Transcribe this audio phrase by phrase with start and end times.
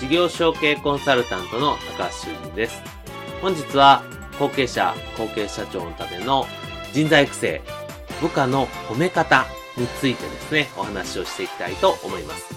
[0.00, 2.82] 事業承継コンサルタントの高橋修人です。
[3.42, 4.02] 本日は
[4.38, 6.46] 後継者、後継社長のための
[6.94, 7.60] 人材育成、
[8.22, 9.44] 部下の褒め方
[9.76, 12.54] についてですね、お話をしていきたいと思います。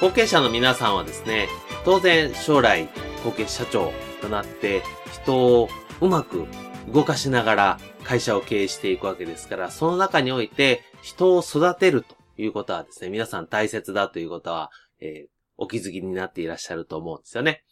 [0.00, 1.46] 後継者の皆さんはですね、
[1.84, 2.88] 当然将来
[3.24, 5.68] 後継社長となって人を
[6.00, 6.48] うまく
[6.92, 17.64] 動かしながら会社を経営していくわけですから、その中において人を育てるということはですね、皆さん大切だということは、えー、お気づきになっていらっしゃると思うんですよね。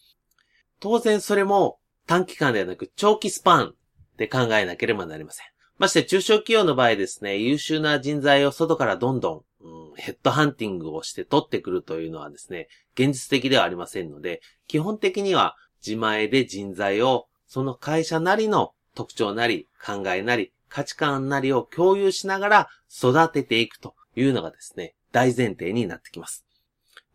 [0.81, 3.75] 当然それも短期間ではなく長期スパン
[4.17, 5.47] で考えなければなりません。
[5.79, 26.45] まして中小企業の場合ですね、優秀な人材を外からどんどん、うん、ヘッドハンティングをして取ってくるというのはですね、現実的ではありませんので、基本的には自前で人材をその会社なりの特徴なり考えなり価値観なりを共有しながら育てていくというのがですね、大前提になってきます。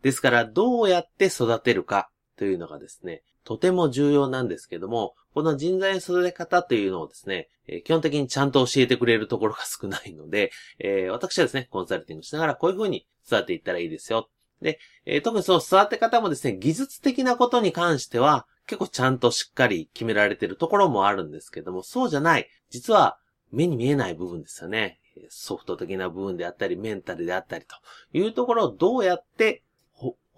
[0.02, 14.28] ですから、どうやって育てるかというのがですね、とても重要なんですけども、この人材の育て方というのをですね、え基本的にちゃんと教えてくれるところが少ないので、えー、私はですね、コンサルティングしながらこういう風に育てていったらいいですよ。
[14.60, 23.18] で、えー、特にその育て方もですね、技術的なことに関しては、結構ちゃんとしっかり決められてるところもあるんですけども、そうじゃない、実は
[23.50, 25.00] 目に見えない部分ですよね。
[25.28, 27.76] ソフト的な部分であったり、メンタルであったりと
[28.12, 29.64] いうところをどうやって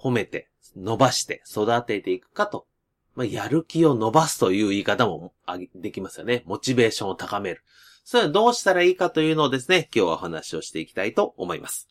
[0.03, 2.67] 褒めて、伸ばして、育てていくかと。
[3.15, 5.35] まあ、やる気を伸ばすという言い方も
[5.75, 6.43] できますよね。
[6.47, 7.63] モチベーションを高める。
[8.05, 11.89] それはどうしたらいいかというのをですね、今日はお話をしていきたいと思います。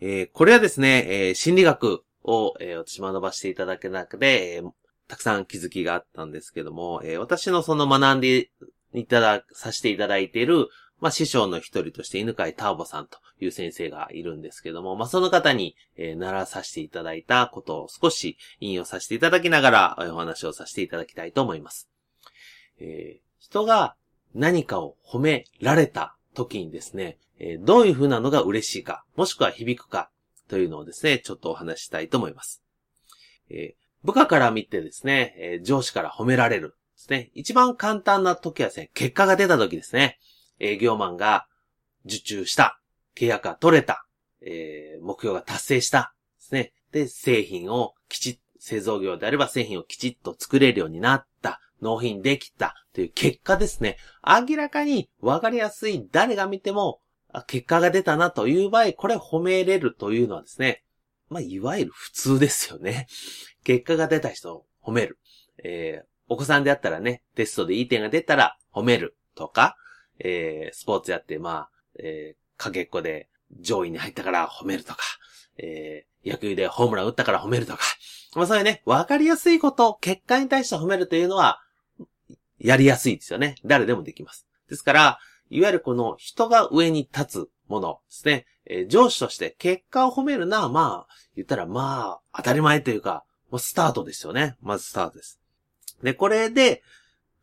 [0.00, 4.62] えー、これはですね、えー、心理学を、えー、私学ばせていただけなくて、え
[5.08, 8.50] たくさん気づきがあったんですけども、え私のその学んで
[8.92, 10.68] いただ、させていただいている、
[11.00, 21.88] まあ、師匠の一人として犬飼ターボさんという先生がいるんですけども、まあ、その方に、えー、習わさせていただいたことを少し引用させていただきながら、お話をさせていただきたいと思います。
[22.80, 23.96] えー、人が
[24.34, 30.10] 何かを褒められた時にですね、えー、どういう風なのが嬉しいか、もしくは響くか
[30.48, 32.62] というのをですね、ちょっとお話したいと思います。
[33.50, 37.30] えー、部下から見てですね、えー、上司から褒められるですね。
[37.34, 40.18] 一番簡単な時はですね、結果が出た時ですね。
[40.58, 41.46] 営業マンが
[42.04, 42.77] 受注した、
[43.18, 44.06] 契約が取れた、
[44.40, 46.72] えー、目標が達成したですね。
[46.92, 53.98] で、製品をきちっ、製造業であれば製品をきちっと作れるようになった、納品できたという結果ですね。
[54.24, 57.00] 明らかに分かりやすい誰が見ても、
[57.46, 60.82] 結果が出たなという場合、これ褒めれるというのはですね、
[61.28, 63.06] まあ、いわゆる普通ですよね。
[63.64, 65.18] 結果が出た人を褒める。
[65.62, 69.76] えー、お子さんであったらね、テストでいい点が出たら褒めるとか、
[70.18, 73.28] えー、スポーツやって、まあ、えー、かけっこで
[73.60, 74.98] 上位に入ったから褒めるとか、
[75.56, 77.80] えー、野球でホームラン打ったから褒めるとか、
[78.36, 81.60] まあそういうね、わかりやすいこと結果に対して褒めるというのは、
[82.58, 83.54] やりやすいですよね。
[83.64, 84.46] 誰でもできます。
[84.68, 88.46] ですから、いわゆるこの人が上に立つものですね。
[88.66, 94.56] えー、上司として結果を褒めるのは、まあ、言ったらまあ、当たり前というか、もうスタートですよね。
[94.60, 95.40] まずスタートです。
[96.02, 96.82] で、これで、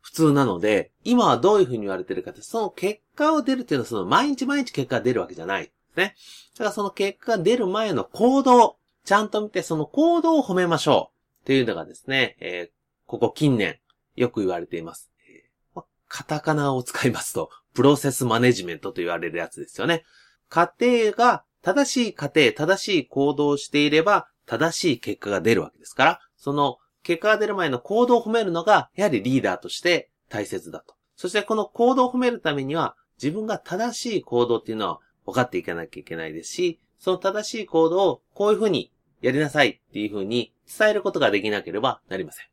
[0.06, 5.72] 普通なので、今はどういうふうに言われてるかって、その結果を出るっていうのは、その毎日毎日結果が出るわけじゃない。
[5.96, 6.14] ね。
[6.54, 11.42] だからその結果が出る前の行動、ちゃんと見て、その行動を褒めましょう。
[11.42, 13.80] っていうのがですね、えー、ここ近年、
[14.14, 15.10] よく言われています。
[15.28, 20.04] えー、カタカナを使いますと、プロセスマネジメントと言われるやつですよね。
[20.48, 30.96] 家庭が正しい家庭、正しい行動をしていれば、正しい結果が出るわけですから、その結果が出る前の行動を褒めるのが、やはりリーダーとして大切だと。
[31.14, 38.90] そしてこの行動を褒めるためには、自分が正しい行動っていうのは分かっていかなきゃいけないですし、その正しい行動をこういうふうに
[39.22, 42.46] やりなさいっていうふうに伝えることができなければなりません。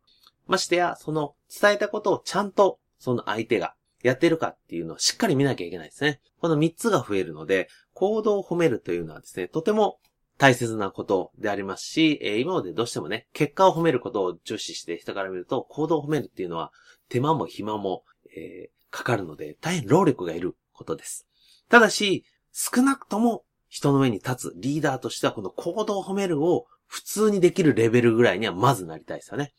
[0.45, 3.73] ましてや、その伝えたことをちゃんとその相手が
[4.03, 6.21] やってるかっていうのをしっかり見なきゃいけないですね。
[6.39, 9.97] この3つが増えるので、行動を褒めるというのはですね、とても
[10.37, 16.71] 大切なことでありますし、えー、今までどうしてもね、結果を褒めることを重視して人から見ると、行動を褒めるっていうのは、
[17.09, 18.03] 手間も暇も、
[18.35, 21.27] えー、かかるので、大変労力がいることです。
[21.69, 29.51] ただし、少なくとも人の上に立つリーダーとしてはこの行動を褒めるを普通にできるレベルぐらいにはまずなりたいですよね。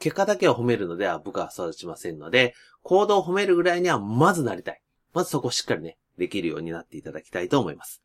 [0.00, 4.80] 結果だけを褒めるのでは部下は育ちませんので、行動を褒めるぐらいにはまずなりたい。
[5.12, 8.02] まずそこをしっかりね、できるようになっていただきたいと思います。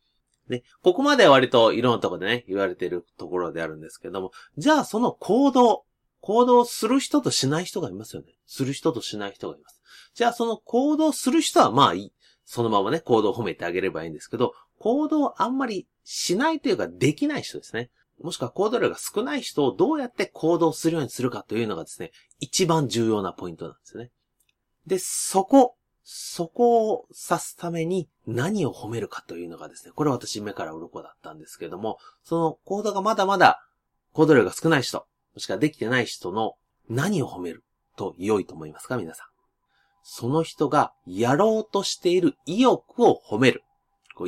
[0.50, 5.86] ね、ここまでは割といろんなところでね、言われているところであるんですけども、じゃあその行動、
[6.21, 8.33] 行動する人としない人がいますよね。
[8.45, 9.81] する人としない人がいます。
[10.13, 12.13] じゃあその行動する人はまあいい。
[12.45, 17.89] そのままね、行動を褒めてあげればいいんですけど、行動をあんまりしないというかできない人ですね。
[18.21, 24.12] もしくは行動量が少ない人をどうやって行動するようにするかというのがですね、一番重要なポイントなんですね。
[24.88, 25.75] で、そこ、
[26.07, 33.66] そこを指すために何を褒めるかというのがですね、これ私目から鱗だったんですけども、その行動がまだまだ
[34.13, 36.54] 行動量が少ない人、もしくはできてない人の
[36.88, 37.63] 何を褒める
[37.98, 39.28] と良いと思いますか皆さん。
[40.04, 43.63] その人がやろうとしている意欲を褒める。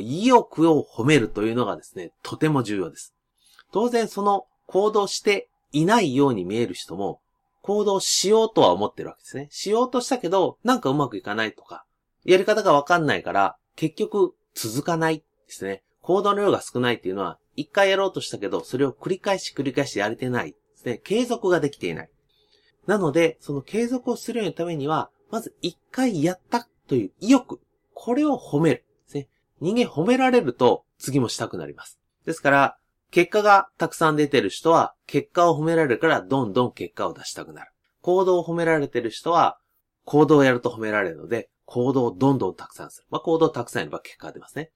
[0.00, 3.14] 意欲を褒めるというのがですね、とても重要です。
[3.70, 7.20] 当然その行動していないように見える人も、
[7.68, 9.48] 行動しようとは思ってるわけですね。
[9.50, 11.84] しようとしたけど、なんかうまくいかないとか、
[12.24, 15.82] やり方がわかんないから、結局続かないですね。
[16.00, 20.96] 行動の量が少ないっていうのは、一回やろうとしたけど、それを繰り返し繰り返しやれてないですね。
[20.96, 22.10] 継続ができていない。
[22.86, 27.60] なので、その継続をするようにためには、まず一回やったという意欲、
[27.92, 29.28] これを褒めるですね。
[29.60, 32.00] 人間褒められると次もしたくなります。
[32.24, 32.78] ですから、
[33.10, 37.72] 結果がたくさん出てる人は、結果を褒められるからどんどん結果を出したくなる。
[38.02, 39.58] 行動を褒められてる人は、
[40.04, 43.06] 行動をやると褒められるので、行動をどんどんたくさんする。
[43.10, 44.70] まあ、行動をたくさんやれば結果が出ますね。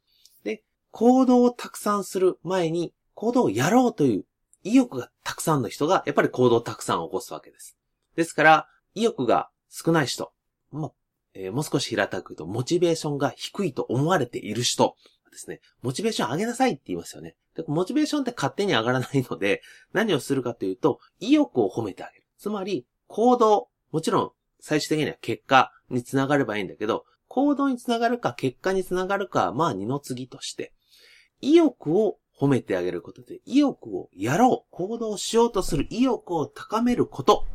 [0.44, 4.24] で、行動をたくさんする前に、行動をやろうという
[4.62, 7.76] 意欲がたくさんの人が、やっぱり行動をたくさん起こすわけです。
[8.16, 10.32] ですから、意欲が少ない人、
[10.70, 10.92] まあ、
[11.34, 14.96] えー、もう少し平たく言うと、モチベーションが低いと思われている人
[15.32, 17.34] ですね、モチベーション上げなさいって言いますよね。
[17.54, 19.62] で、モチベーションって勝手に上がらないので、
[19.92, 22.26] 何をするかというと、意欲を褒めてあげる。
[22.38, 30.72] つまり、行動、もちろん、最終的には結果につながればいいんだけど、行動につながるか結果につながるかは、まあ二の次として、
[31.40, 37.46] 意欲を褒めてあげることで、意欲をやろう、行動しようとする意欲を高めること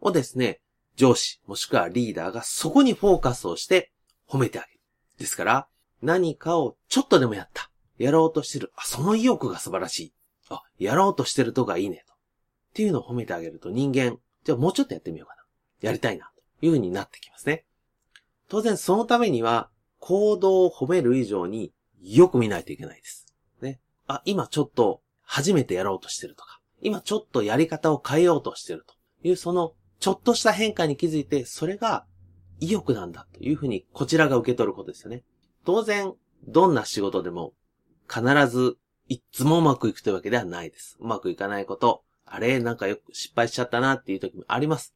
[0.00, 0.60] をですね、
[0.96, 3.92] 上司、もしくはリーダーがそこにフォーカスをして
[4.28, 4.80] 褒めてあげる。
[5.18, 5.68] ですから、
[6.02, 7.70] 何かをちょっとでもやった。
[7.98, 8.72] やろうとしてる。
[8.76, 10.14] あ、その意欲が素晴らしい。
[10.50, 12.14] あ、やろうとしてるとがいいねと。
[12.14, 12.16] っ
[12.74, 15.42] ていうのを褒めてあげると人間、じゃあもうちょっとやってみようかな。
[15.80, 16.30] やりたいな。
[16.60, 17.64] という風になってきますね。
[18.48, 19.70] 当然そのためには、
[20.00, 23.26] 行動を褒める以上によく見ないといけないです。
[23.62, 23.80] ね。
[24.06, 28.94] あ、今ちょっと初めてやろうとしてるとか、今ちょっとやり方を変えようとしてると
[29.26, 32.04] いう、そのちょっとした変化に気づいて、それが
[32.60, 35.22] 意欲なんだというふうにこちらが受け取ることですよね。
[35.64, 36.12] 当然、
[36.46, 37.54] どんな仕事でも
[38.12, 38.76] 必ず
[39.08, 40.96] いつもうまくいくというわけではないです。
[41.00, 44.94] うまくいかないこと、あれ、なんかよく失敗しちゃったなっていう時もあります。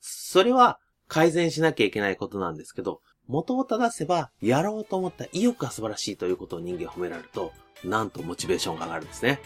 [0.00, 7.52] それは改善しなきゃいけないことなんですけど、元を正せば、やろうと思った意欲が素晴らしいということを人間褒められると、
[7.84, 9.40] なんとモチベーションが上がるんですね。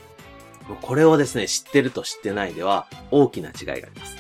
[0.81, 4.17] これをですね、知ってると知ってないでは、大きな違いがあります。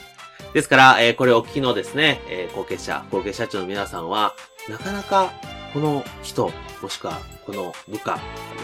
[0.52, 4.34] ですから、えー、これをお聞きのですね、えー、後継者、後継社長の皆さんは、
[4.68, 5.32] なかなか
[5.72, 6.50] この人、
[6.82, 8.18] もしくはこの部下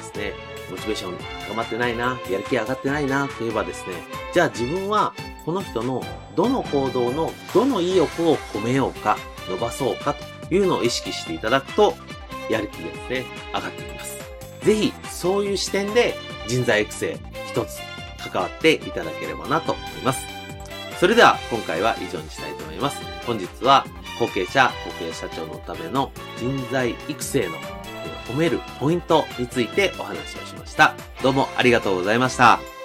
[0.09, 0.33] ですね、
[0.71, 3.95] モチベーション高まってないな、やる気上がってないな、といえばですね、
[4.33, 5.13] じゃあ自分は
[5.45, 6.03] この人の
[6.37, 9.17] どの行動のどの意欲を褒めようか、
[9.49, 10.15] 伸ばそうか
[10.49, 11.95] というのを意識していただくと、
[12.51, 14.19] やる気がですね、上がってきます。
[14.63, 17.81] ぜひ、そういう視点で人材育成一つ
[18.31, 20.21] 関わっていただければなと思います。
[20.99, 23.01] それでは今回は以上にしたいと思います。
[23.25, 23.87] 本日は
[24.19, 27.55] 後継者、後継社長のための人材育成の
[28.29, 30.95] 褒めるポイントについてお話をしました。
[31.23, 32.78] どうもありがとうございました。